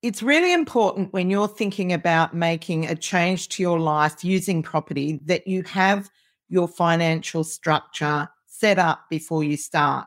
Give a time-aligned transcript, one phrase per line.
[0.00, 5.18] It's really important when you're thinking about making a change to your life using property
[5.24, 6.08] that you have
[6.48, 10.06] your financial structure set up before you start.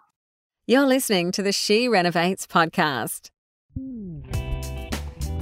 [0.65, 3.31] You're listening to the She Renovates podcast.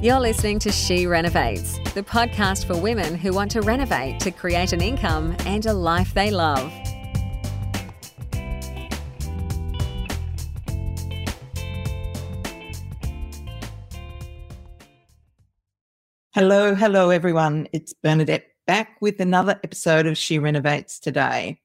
[0.01, 4.74] You're listening to She Renovates, the podcast for women who want to renovate to create
[4.74, 6.74] an income and a life they love.
[16.39, 17.67] Hello, hello, everyone.
[17.73, 21.59] It's Bernadette back with another episode of She Renovates today.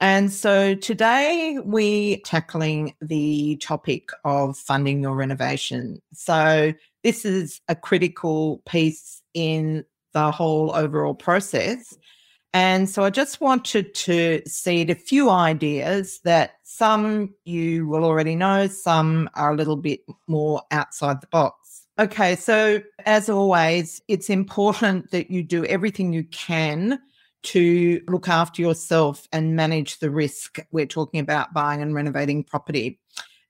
[0.00, 6.02] And so today we're tackling the topic of funding your renovation.
[6.12, 9.82] So this is a critical piece in
[10.12, 11.96] the whole overall process.
[12.52, 18.36] And so I just wanted to seed a few ideas that some you will already
[18.36, 21.61] know, some are a little bit more outside the box.
[21.98, 26.98] Okay, so as always, it's important that you do everything you can
[27.42, 30.58] to look after yourself and manage the risk.
[30.70, 32.98] We're talking about buying and renovating property.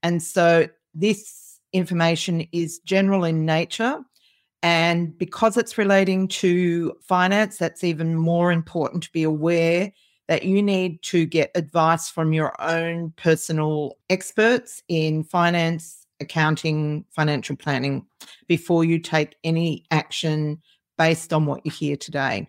[0.03, 4.01] And so this information is general in nature.
[4.63, 9.93] And because it's relating to finance, that's even more important to be aware
[10.27, 17.57] that you need to get advice from your own personal experts in finance accounting, financial
[17.57, 18.07] planning
[18.49, 20.61] before you take any action
[20.99, 22.49] based on what you hear today.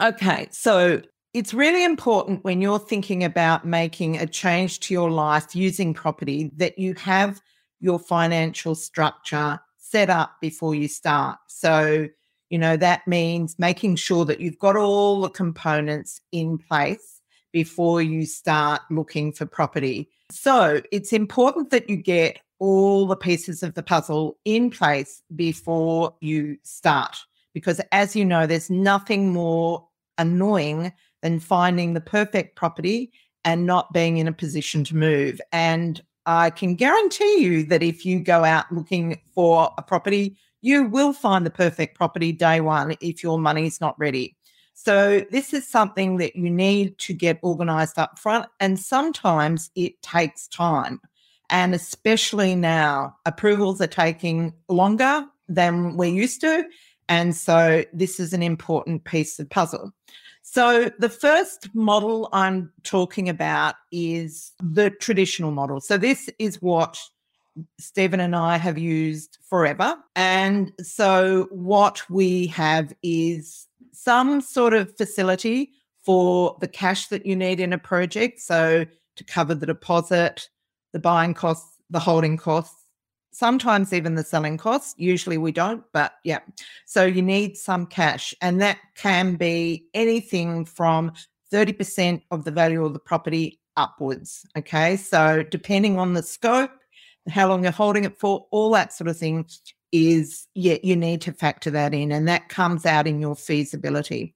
[0.00, 1.00] Okay, so
[1.34, 6.50] it's really important when you're thinking about making a change to your life using property
[6.56, 7.40] that you have
[7.80, 11.38] your financial structure set up before you start.
[11.48, 12.08] So,
[12.50, 17.20] you know, that means making sure that you've got all the components in place
[17.52, 20.08] before you start looking for property.
[20.30, 26.14] So, it's important that you get all the pieces of the puzzle in place before
[26.20, 27.18] you start.
[27.54, 29.84] Because as you know, there's nothing more
[30.16, 33.10] annoying than finding the perfect property
[33.44, 35.40] and not being in a position to move.
[35.50, 40.84] And I can guarantee you that if you go out looking for a property, you
[40.84, 44.36] will find the perfect property day one if your money's not ready.
[44.74, 48.46] So, this is something that you need to get organized up front.
[48.60, 51.00] And sometimes it takes time.
[51.52, 56.64] And especially now, approvals are taking longer than we're used to.
[57.08, 59.92] And so this is an important piece of puzzle.
[60.40, 65.80] So the first model I'm talking about is the traditional model.
[65.80, 66.98] So this is what
[67.78, 69.96] Stephen and I have used forever.
[70.16, 75.70] And so what we have is some sort of facility
[76.02, 78.40] for the cash that you need in a project.
[78.40, 78.86] So
[79.16, 80.48] to cover the deposit,
[80.92, 82.86] the buying costs, the holding costs,
[83.32, 84.94] sometimes even the selling costs.
[84.96, 86.40] Usually we don't, but yeah.
[86.86, 91.12] So you need some cash, and that can be anything from
[91.52, 94.46] 30% of the value of the property upwards.
[94.56, 94.96] Okay.
[94.96, 96.70] So depending on the scope,
[97.28, 99.46] how long you're holding it for, all that sort of thing
[99.92, 104.34] is, yeah, you need to factor that in, and that comes out in your feasibility.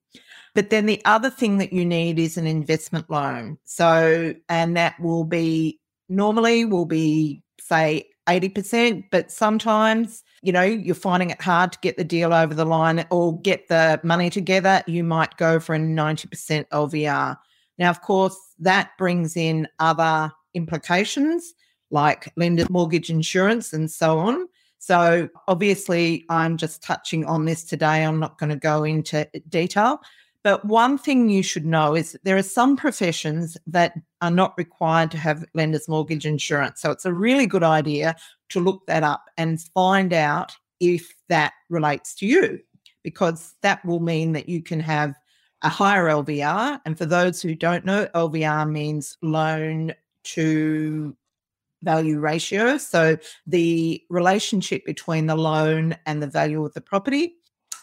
[0.54, 3.58] But then the other thing that you need is an investment loan.
[3.64, 10.94] So, and that will be normally will be, say, 80%, but sometimes, you know, you're
[10.94, 14.82] finding it hard to get the deal over the line or get the money together,
[14.86, 17.36] you might go for a 90% LVR.
[17.78, 21.54] Now, of course, that brings in other implications
[21.90, 24.46] like lender mortgage insurance and so on.
[24.78, 28.04] So, obviously, I'm just touching on this today.
[28.04, 30.00] I'm not going to go into detail,
[30.46, 34.56] but one thing you should know is that there are some professions that are not
[34.56, 36.80] required to have lender's mortgage insurance.
[36.80, 38.14] So it's a really good idea
[38.50, 42.60] to look that up and find out if that relates to you,
[43.02, 45.16] because that will mean that you can have
[45.62, 46.80] a higher LVR.
[46.84, 49.94] And for those who don't know, LVR means loan
[50.36, 51.16] to
[51.82, 52.78] value ratio.
[52.78, 53.18] So
[53.48, 57.34] the relationship between the loan and the value of the property.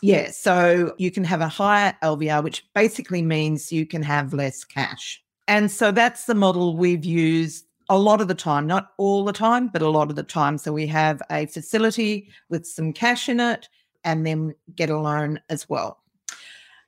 [0.04, 4.66] Yeah, so you can have a higher LVR, which basically means you can have less
[4.66, 5.24] cash.
[5.48, 9.32] And so that's the model we've used a lot of the time, not all the
[9.32, 10.58] time, but a lot of the time.
[10.58, 13.70] So we have a facility with some cash in it
[14.04, 16.02] and then get a loan as well.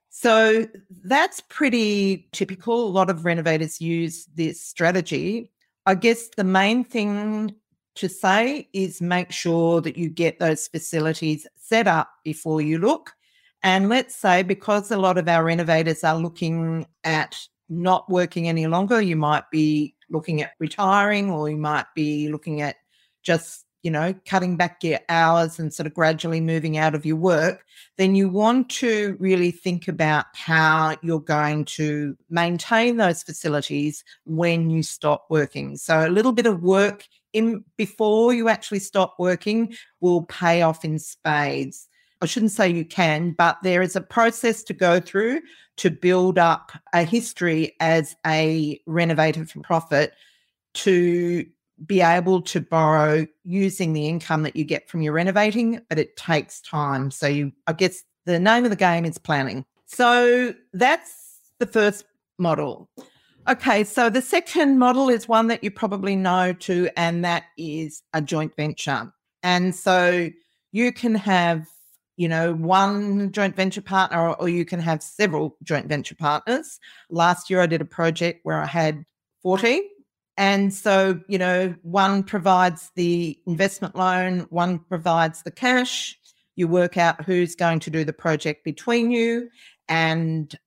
[0.10, 0.68] So
[1.06, 2.86] that's pretty typical.
[2.86, 5.52] A lot of renovators use this strategy.
[5.86, 7.56] I guess the main thing
[7.96, 13.12] to say is make sure that you get those facilities set up before you look.
[13.64, 18.68] And let's say, because a lot of our renovators are looking at not working any
[18.68, 22.76] longer, you might be looking at retiring or you might be looking at
[23.24, 27.16] just you know, cutting back your hours and sort of gradually moving out of your
[27.16, 27.64] work,
[27.98, 34.72] then you want to really think about how you're going to maintain those facilities when
[34.72, 35.78] you stop working.
[35.78, 40.86] So a little bit of work in before you actually stop working will pay off
[40.86, 41.88] in spades.
[42.22, 45.42] I shouldn't say you can, but there is a process to go through
[45.78, 50.14] to build up a history as a renovator for profit
[50.76, 51.46] to
[51.86, 56.16] be able to borrow using the income that you get from your renovating, but it
[56.16, 57.12] takes time.
[57.12, 59.66] So you I guess the name of the game is planning.
[59.86, 62.06] So that's the first
[62.38, 62.90] model.
[63.48, 68.02] Okay, so the second model is one that you probably know too, and that is
[68.14, 69.14] a joint venture.
[69.44, 70.30] And so
[70.72, 71.68] you can have
[72.18, 76.80] you know, one joint venture partner, or, or, you can have several joint venture partners.
[77.10, 79.04] Last year, I did a project where I had
[79.42, 79.82] 40.
[80.38, 86.18] And so, you know, one provides the investment loan, one provides the cash.
[86.56, 89.50] You work out who's going to do the project between you,
[89.90, 90.58] and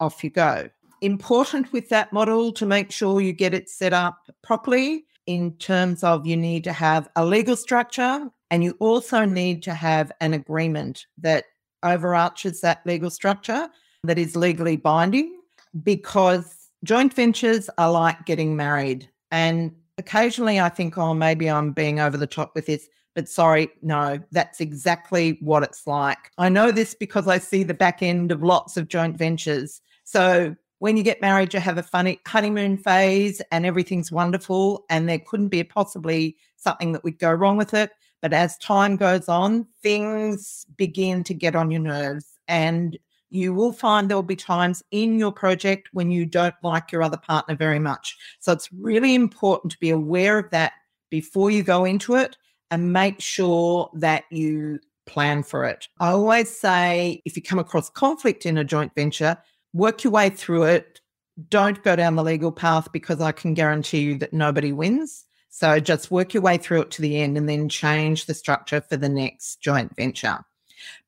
[0.00, 0.68] off you go.
[1.00, 6.02] Important with that model to make sure you get it set up properly in terms
[6.02, 10.32] of you need to have a legal structure and you also need to have an
[10.32, 11.44] agreement that
[11.82, 13.68] overarches that legal structure
[14.04, 15.38] that is legally binding
[15.82, 19.08] because joint ventures are like getting married.
[19.30, 22.88] And occasionally I think, oh, maybe I'm being over the top with this.
[23.14, 26.30] But sorry, no, that's exactly what it's like.
[26.38, 29.80] I know this because I see the back end of lots of joint ventures.
[30.04, 34.84] So when you get married, you have a funny honeymoon phase and everything's wonderful.
[34.90, 37.90] And there couldn't be possibly something that would go wrong with it.
[38.20, 42.26] But as time goes on, things begin to get on your nerves.
[42.48, 42.98] And
[43.30, 47.02] you will find there will be times in your project when you don't like your
[47.02, 48.16] other partner very much.
[48.40, 50.72] So it's really important to be aware of that
[51.10, 52.36] before you go into it
[52.70, 55.88] and make sure that you plan for it.
[56.00, 59.36] I always say if you come across conflict in a joint venture,
[59.72, 61.00] work your way through it.
[61.48, 65.24] Don't go down the legal path because I can guarantee you that nobody wins.
[65.50, 68.80] So just work your way through it to the end and then change the structure
[68.80, 70.38] for the next joint venture.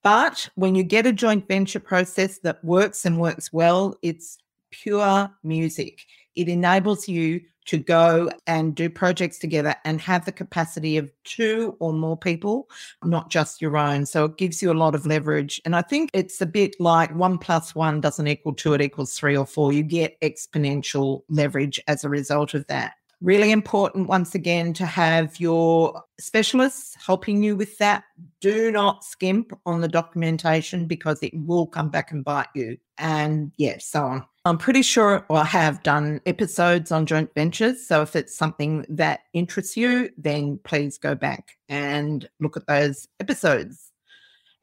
[0.03, 4.39] But when you get a joint venture process that works and works well, it's
[4.71, 6.07] pure music.
[6.37, 11.77] It enables you to go and do projects together and have the capacity of two
[11.79, 12.69] or more people,
[13.05, 14.07] not just your own.
[14.07, 15.61] So it gives you a lot of leverage.
[15.65, 19.17] And I think it's a bit like one plus one doesn't equal two, it equals
[19.17, 19.73] three or four.
[19.73, 22.95] You get exponential leverage as a result of that.
[23.21, 28.03] Really important, once again, to have your specialists helping you with that.
[28.41, 32.79] Do not skimp on the documentation because it will come back and bite you.
[32.97, 34.27] And yeah, so on.
[34.51, 37.87] I'm pretty sure I have done episodes on joint ventures.
[37.87, 43.07] So if it's something that interests you, then please go back and look at those
[43.21, 43.93] episodes.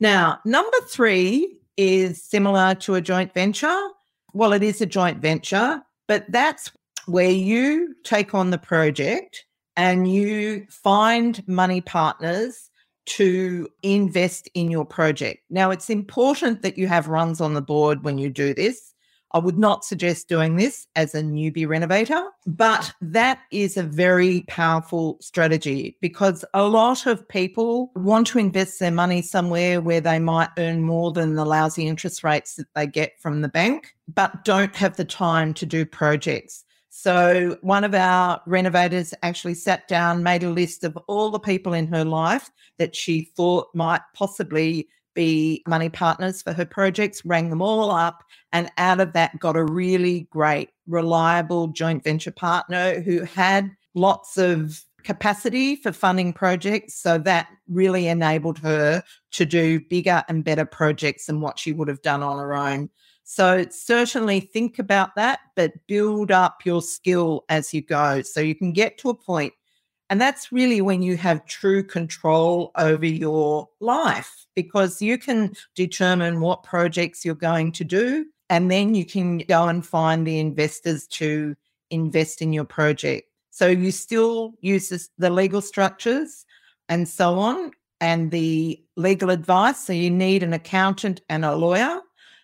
[0.01, 3.81] Now, number three is similar to a joint venture.
[4.33, 6.69] Well, it is a joint venture, but that's
[7.05, 9.45] where you take on the project
[9.77, 12.69] and you find money partners
[13.05, 15.43] to invest in your project.
[15.49, 18.93] Now, it's important that you have runs on the board when you do this.
[19.31, 24.45] I would not suggest doing this as a newbie renovator, but that is a very
[24.47, 30.19] powerful strategy because a lot of people want to invest their money somewhere where they
[30.19, 34.45] might earn more than the lousy interest rates that they get from the bank, but
[34.45, 36.63] don't have the time to do projects.
[36.89, 41.73] So one of our renovators actually sat down, made a list of all the people
[41.73, 47.49] in her life that she thought might possibly be money partners for her projects, rang
[47.49, 53.01] them all up, and out of that got a really great, reliable joint venture partner
[53.01, 56.93] who had lots of capacity for funding projects.
[57.01, 61.87] So that really enabled her to do bigger and better projects than what she would
[61.87, 62.91] have done on her own.
[63.23, 68.21] So certainly think about that, but build up your skill as you go.
[68.21, 69.53] So you can get to a point,
[70.11, 76.41] and that's really when you have true control over your life because you can determine
[76.41, 78.25] what projects you're going to do.
[78.49, 81.55] And then you can go and find the investors to
[81.91, 83.29] invest in your project.
[83.51, 86.43] So you still use the legal structures
[86.89, 87.71] and so on,
[88.01, 89.85] and the legal advice.
[89.85, 92.01] So you need an accountant and a lawyer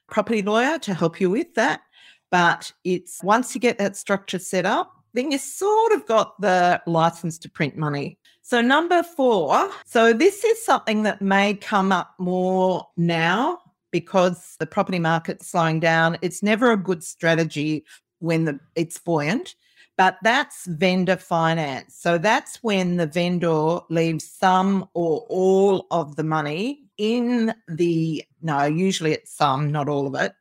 [0.08, 1.82] property lawyer to help you with that.
[2.30, 6.82] But it's once you get that structure set up, then you sort of got the
[6.88, 8.18] license to print money.
[8.42, 13.60] So, number four, so this is something that may come up more now
[13.92, 16.18] because the property market's slowing down.
[16.22, 17.86] It's never a good strategy
[18.20, 19.56] when the, it's buoyant.
[19.96, 21.96] But that's vendor finance.
[21.96, 28.66] So that's when the vendor leaves some or all of the money in the, no,
[28.66, 30.34] usually it's some, not all of it,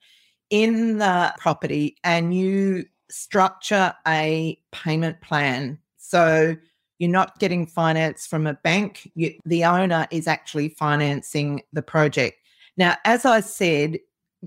[0.49, 5.79] in the property and you structure a payment plan.
[5.99, 6.57] So
[6.99, 9.11] you're not getting finance from a bank.
[9.15, 12.39] You, the owner is actually financing the project.
[12.77, 13.99] Now, as I said,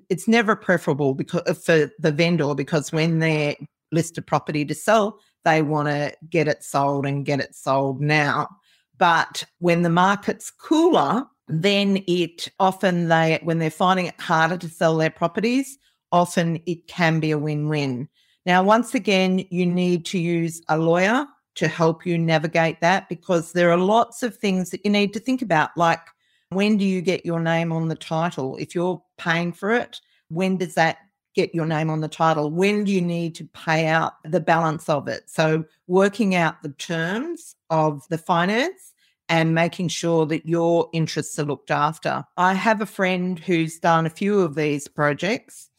[0.09, 3.57] it's never preferable because uh, for the vendor because when they
[3.91, 8.01] list a property to sell, they want to get it sold and get it sold
[8.01, 8.49] now.
[8.97, 14.69] But when the market's cooler, then it often they when they're finding it harder to
[14.69, 15.77] sell their properties,
[16.11, 18.09] often it can be a win-win.
[18.45, 21.25] Now, once again, you need to use a lawyer
[21.55, 25.19] to help you navigate that because there are lots of things that you need to
[25.19, 26.01] think about, like
[26.49, 28.55] when do you get your name on the title?
[28.57, 29.99] If you're paying for it,
[30.29, 30.97] when does that
[31.33, 32.51] get your name on the title?
[32.51, 35.29] When do you need to pay out the balance of it?
[35.29, 38.93] So, working out the terms of the finance
[39.27, 42.23] and making sure that your interests are looked after.
[42.37, 45.69] I have a friend who's done a few of these projects.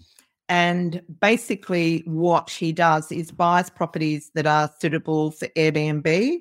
[0.48, 6.40] And basically, what he does is buys properties that are suitable for Airbnb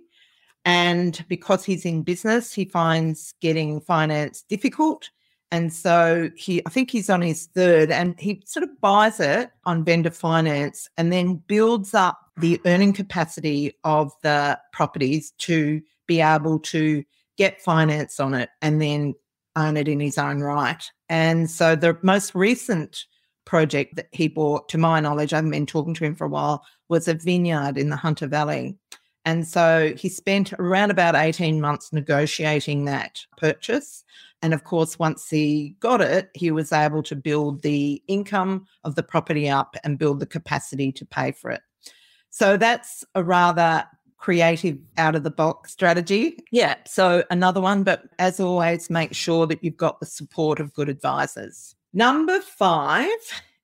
[0.65, 5.11] and because he's in business, he finds getting finance difficult.
[5.51, 9.51] And so he, I think he's on his third, and he sort of buys it
[9.65, 16.19] on vendor finance and then builds up the earning capacity of the properties to be
[16.19, 17.03] able to
[17.37, 19.13] get finance on it and then
[19.55, 20.91] own it in his own right.
[21.09, 23.05] And so the most recent
[23.45, 26.29] project that he bought, to my knowledge, I haven't been talking to him for a
[26.29, 28.77] while, was a vineyard in the Hunter Valley.
[29.23, 34.03] And so he spent around about 18 months negotiating that purchase.
[34.41, 38.93] And of course, once he got it, he was able to build the income of
[38.93, 41.61] the property up and build the capacity to pay for it.
[42.29, 43.85] So that's a rather
[44.17, 46.37] creative out of the box strategy.
[46.51, 46.75] Yeah.
[46.85, 50.89] So another one, but as always, make sure that you've got the support of good
[50.89, 51.75] advisors.
[51.95, 53.09] Number five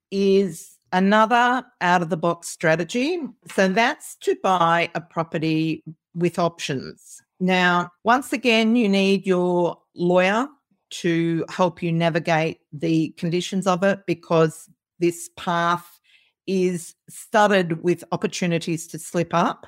[0.10, 3.22] is Another out of the box strategy.
[3.48, 5.84] So that's to buy a property
[6.14, 7.22] with options.
[7.40, 10.48] Now, once again, you need your lawyer
[10.90, 14.70] to help you navigate the conditions of it because
[15.00, 16.00] this path
[16.46, 19.68] is studded with opportunities to slip up,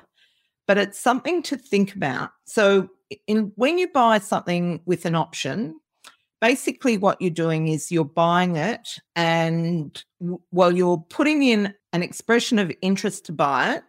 [0.66, 2.30] but it's something to think about.
[2.44, 2.90] So,
[3.26, 5.80] in, when you buy something with an option,
[6.44, 10.04] basically what you're doing is you're buying it and
[10.50, 13.82] well you're putting in an expression of interest to buy it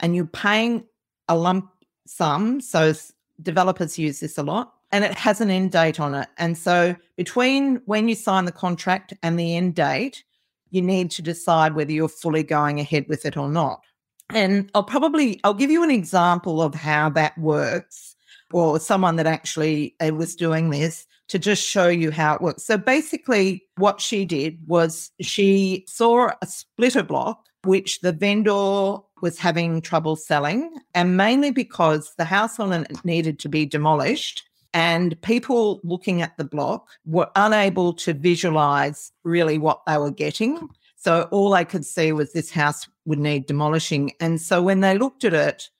[0.00, 0.86] and you're paying
[1.28, 1.70] a lump
[2.06, 2.62] sum.
[2.62, 2.94] So
[3.42, 6.28] developers use this a lot and it has an end date on it.
[6.38, 10.24] And so between when you sign the contract and the end date
[10.70, 13.82] you need to decide whether you're fully going ahead with it or not.
[14.30, 18.16] And i'll probably i'll give you an example of how that works
[18.50, 22.64] or someone that actually uh, was doing this to just show you how it works.
[22.64, 29.38] So basically, what she did was she saw a splitter block, which the vendor was
[29.38, 34.44] having trouble selling, and mainly because the house on it needed to be demolished.
[34.74, 40.68] And people looking at the block were unable to visualize really what they were getting.
[40.96, 44.12] So all they could see was this house would need demolishing.
[44.20, 45.70] And so when they looked at it,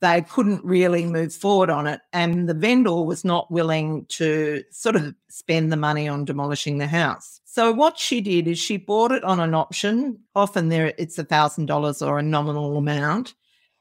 [0.00, 2.00] they couldn't really move forward on it.
[2.12, 6.86] And the vendor was not willing to sort of spend the money on demolishing the
[6.86, 7.40] house.
[7.44, 10.18] So what she did is she bought it on an option.
[10.34, 13.34] Often there it's a thousand dollars or a nominal amount.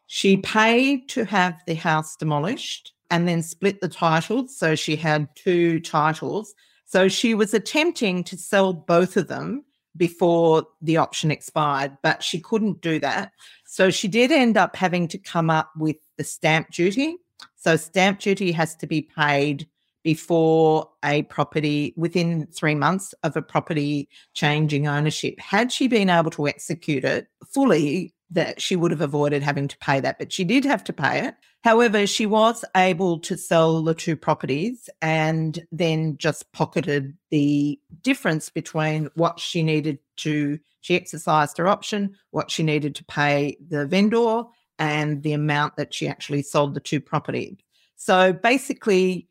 [0.08, 4.58] She paid to have the house demolished and then split the titles.
[4.58, 6.56] So she had two titles.
[6.86, 9.66] So she was attempting to sell both of them
[9.98, 13.32] before the option expired, but she couldn't do that.
[13.68, 17.18] So she did end up having to come up with the stamp duty.
[17.56, 19.68] So stamp duty has to be paid
[20.04, 25.38] before a property within three months of a property changing ownership.
[25.38, 29.78] Had she been able to execute it fully, that she would have avoided having to
[29.80, 31.36] pay that, but she did have to pay it.
[31.64, 38.50] However, she was able to sell the two properties and then just pocketed the difference
[38.50, 43.86] between what she needed to, she exercised her option, what she needed to pay the
[43.86, 44.44] vendor,
[44.80, 47.58] and the amount that she actually sold the two properties.
[47.96, 49.28] So basically,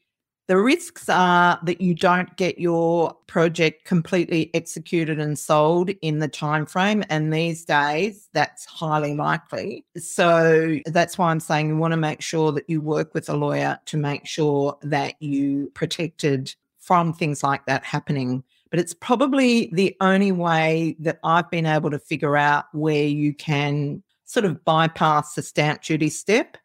[0.49, 6.29] the risks are that you don't get your project completely executed and sold in the
[6.29, 9.85] time frame and these days that's highly likely.
[9.97, 13.35] So that's why I'm saying you want to make sure that you work with a
[13.35, 18.45] lawyer to make sure that you protected from things like that happening.
[18.71, 23.35] But it's probably the only way that I've been able to figure out where you
[23.35, 26.57] can sort of bypass the stamp duty step.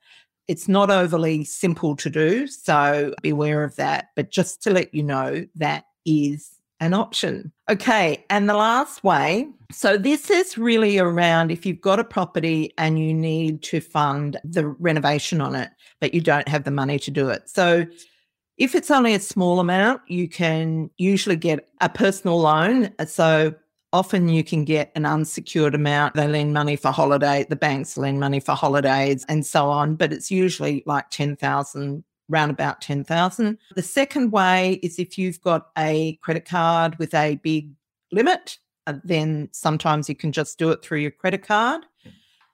[0.48, 4.10] It's not overly simple to do, so beware of that.
[4.16, 7.52] But just to let you know, that is an option.
[7.70, 12.74] Okay, and the last way so, this is really around if you've got a property
[12.78, 17.00] and you need to fund the renovation on it, but you don't have the money
[17.00, 17.50] to do it.
[17.50, 17.86] So,
[18.62, 22.94] if it's only a small amount, you can usually get a personal loan.
[23.08, 23.56] So,
[23.92, 26.14] often you can get an unsecured amount.
[26.14, 30.14] They lend money for holiday, the banks lend money for holidays and so on, but
[30.14, 33.58] it's usually like 10,000 around about 10,000.
[33.76, 37.72] The second way is if you've got a credit card with a big
[38.12, 41.82] limit, uh, then sometimes you can just do it through your credit card.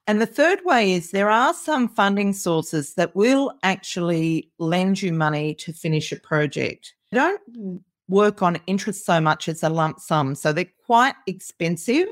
[0.08, 5.12] And the third way is there are some funding sources that will actually lend you
[5.12, 6.94] money to finish a project.
[7.12, 10.34] They don't work on interest so much as a lump sum.
[10.36, 12.08] So they're quite expensive.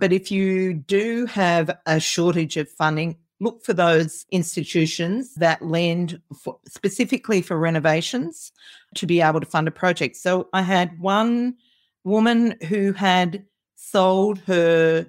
[0.00, 6.20] But if you do have a shortage of funding, look for those institutions that lend
[6.42, 8.50] for, specifically for renovations
[8.96, 10.16] to be able to fund a project.
[10.16, 11.54] So I had one
[12.02, 13.44] woman who had
[13.76, 15.06] sold her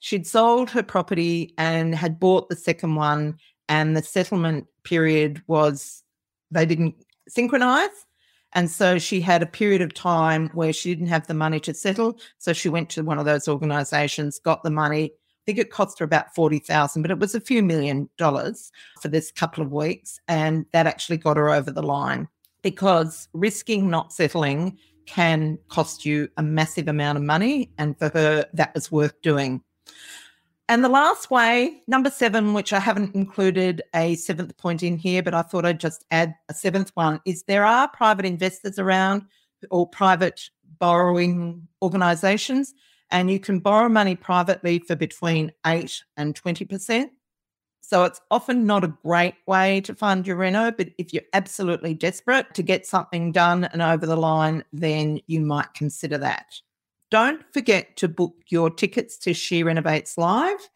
[0.00, 3.36] she'd sold her property and had bought the second one
[3.68, 6.02] and the settlement period was
[6.50, 6.94] they didn't
[7.28, 8.06] synchronize
[8.52, 11.74] and so she had a period of time where she didn't have the money to
[11.74, 15.12] settle so she went to one of those organizations got the money
[15.46, 19.06] I think it cost her about 40,000, but it was a few million dollars for
[19.06, 20.18] this couple of weeks.
[20.26, 22.26] And that actually got her over the line
[22.62, 24.76] because risking not settling
[25.06, 27.70] can cost you a massive amount of money.
[27.78, 29.62] And for her, that was worth doing.
[30.68, 35.22] And the last way, number seven, which I haven't included a seventh point in here,
[35.22, 39.22] but I thought I'd just add a seventh one, is there are private investors around
[39.70, 42.74] or private borrowing organizations
[43.10, 47.10] and you can borrow money privately for between 8 and 20%.
[47.80, 51.94] So it's often not a great way to fund your reno, but if you're absolutely
[51.94, 56.60] desperate to get something done and over the line, then you might consider that.
[57.10, 60.68] Don't forget to book your tickets to She Renovates Live.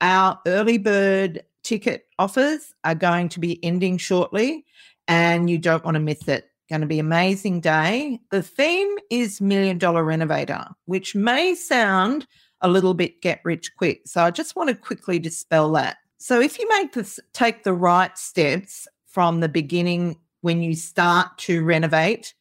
[0.00, 4.64] Our early bird ticket offers are going to be ending shortly,
[5.08, 6.48] and you don't want to miss it.
[6.70, 8.18] Going to be amazing day.
[8.30, 12.26] The theme is Million Dollar Renovator, which may sound
[12.62, 14.02] a little bit get rich quick.
[14.06, 15.98] So I just want to quickly dispel that.
[16.16, 21.36] So if you make this take the right steps from the beginning when you start
[21.38, 22.32] to renovate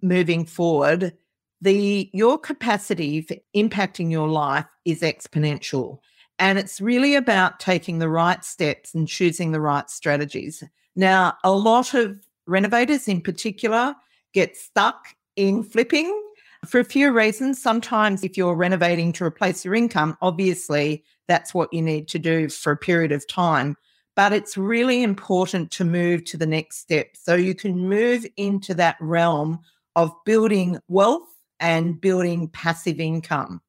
[0.00, 1.12] moving forward,
[1.60, 5.98] the your capacity for impacting your life is exponential.
[6.38, 10.62] And it's really about taking the right steps and choosing the right strategies.
[10.94, 13.94] Now, a lot of renovators in particular
[14.34, 16.22] get stuck in flipping
[16.66, 17.60] for a few reasons.
[17.60, 22.48] Sometimes, if you're renovating to replace your income, obviously that's what you need to do
[22.48, 23.76] for a period of time.
[24.14, 28.74] But it's really important to move to the next step so you can move into
[28.74, 29.60] that realm
[29.94, 33.60] of building wealth and building passive income.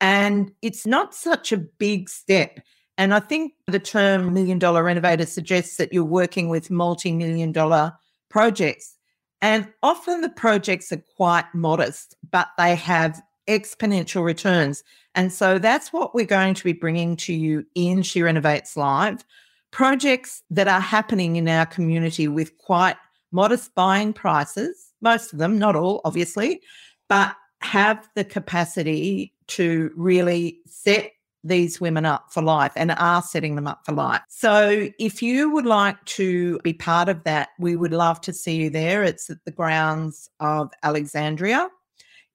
[0.00, 2.60] And it's not such a big step.
[2.96, 7.52] And I think the term million dollar renovator suggests that you're working with multi million
[7.52, 7.92] dollar
[8.28, 8.96] projects.
[9.40, 14.82] And often the projects are quite modest, but they have exponential returns.
[15.14, 19.24] And so that's what we're going to be bringing to you in She Renovates Live
[19.70, 22.96] projects that are happening in our community with quite
[23.32, 26.60] modest buying prices, most of them, not all, obviously,
[27.08, 31.12] but have the capacity to really set
[31.44, 34.22] these women up for life and are setting them up for life.
[34.28, 38.56] So, if you would like to be part of that, we would love to see
[38.56, 39.02] you there.
[39.04, 41.68] It's at the grounds of Alexandria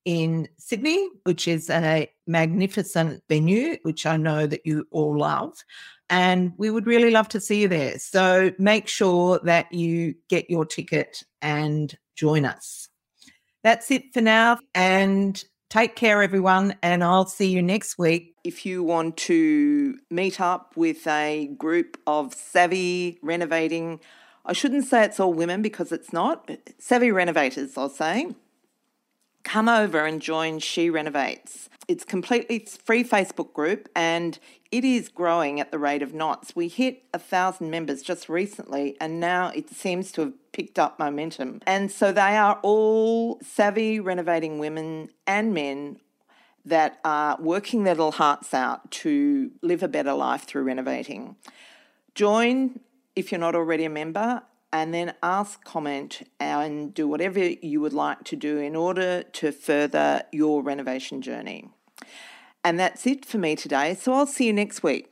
[0.06, 5.54] in Sydney, which is a magnificent venue, which I know that you all love.
[6.10, 8.00] And we would really love to see you there.
[8.00, 12.90] So, make sure that you get your ticket and join us.
[13.64, 14.60] That's it for now.
[14.76, 18.36] And Take care, everyone, and I'll see you next week.
[18.44, 24.00] If you want to meet up with a group of savvy renovating,
[24.46, 26.48] I shouldn't say it's all women because it's not,
[26.78, 28.36] savvy renovators, I'll say,
[29.44, 31.70] come over and join She Renovates.
[31.88, 34.40] It's completely free Facebook group and
[34.74, 36.56] it is growing at the rate of knots.
[36.56, 40.98] We hit a thousand members just recently, and now it seems to have picked up
[40.98, 41.62] momentum.
[41.68, 46.00] And so they are all savvy renovating women and men
[46.66, 51.36] that are working their little hearts out to live a better life through renovating.
[52.16, 52.80] Join
[53.16, 54.42] if you're not already a member
[54.74, 59.52] and then ask, comment, and do whatever you would like to do in order to
[59.52, 61.70] further your renovation journey.
[62.64, 63.94] And that's it for me today.
[63.94, 65.12] So I'll see you next week.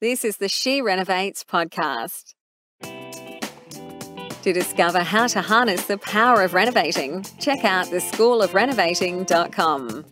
[0.00, 2.34] This is the She Renovates podcast.
[4.42, 10.04] To discover how to harness the power of renovating, check out theschoolofrenovating.com.